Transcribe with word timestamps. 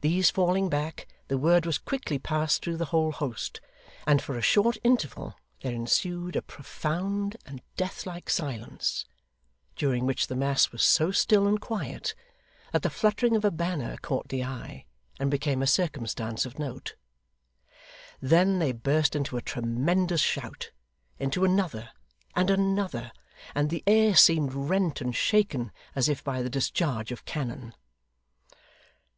These 0.00 0.30
falling 0.30 0.70
back, 0.70 1.06
the 1.26 1.36
word 1.36 1.66
was 1.66 1.76
quickly 1.76 2.18
passed 2.18 2.64
through 2.64 2.78
the 2.78 2.86
whole 2.86 3.12
host, 3.12 3.60
and 4.06 4.22
for 4.22 4.38
a 4.38 4.40
short 4.40 4.78
interval 4.82 5.34
there 5.60 5.74
ensued 5.74 6.36
a 6.36 6.40
profound 6.40 7.36
and 7.44 7.60
deathlike 7.76 8.30
silence, 8.30 9.04
during 9.76 10.06
which 10.06 10.28
the 10.28 10.34
mass 10.34 10.72
was 10.72 10.82
so 10.82 11.10
still 11.10 11.46
and 11.46 11.60
quiet, 11.60 12.14
that 12.72 12.80
the 12.80 12.88
fluttering 12.88 13.36
of 13.36 13.44
a 13.44 13.50
banner 13.50 13.98
caught 13.98 14.30
the 14.30 14.42
eye, 14.42 14.86
and 15.20 15.30
became 15.30 15.60
a 15.60 15.66
circumstance 15.66 16.46
of 16.46 16.58
note. 16.58 16.94
Then 18.22 18.60
they 18.60 18.72
burst 18.72 19.14
into 19.14 19.36
a 19.36 19.42
tremendous 19.42 20.22
shout, 20.22 20.70
into 21.18 21.44
another, 21.44 21.90
and 22.34 22.48
another; 22.48 23.12
and 23.54 23.68
the 23.68 23.84
air 23.86 24.16
seemed 24.16 24.54
rent 24.54 25.02
and 25.02 25.14
shaken, 25.14 25.72
as 25.94 26.08
if 26.08 26.24
by 26.24 26.40
the 26.42 26.48
discharge 26.48 27.12
of 27.12 27.26
cannon. 27.26 27.74